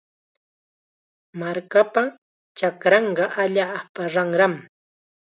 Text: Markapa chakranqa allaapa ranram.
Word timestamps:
Markapa 1.39 2.03
chakranqa 2.57 3.23
allaapa 3.43 4.01
ranram. 4.15 4.53